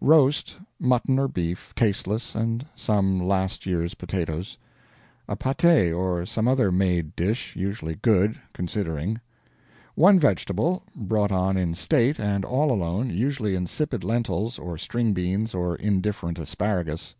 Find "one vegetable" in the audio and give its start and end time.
9.94-10.82